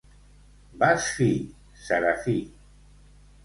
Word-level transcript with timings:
—Vas 0.83 1.11
fi, 1.17 1.29
Serafí! 1.85 2.37